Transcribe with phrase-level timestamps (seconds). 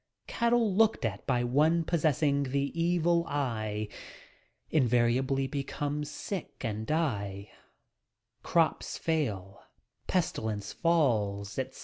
[0.25, 3.87] Cattle, looked at by one possessing the evil eye,
[4.71, 7.51] invariably be come sick and die;
[8.41, 9.61] crops fail,
[10.07, 11.79] pestilence falls, etc.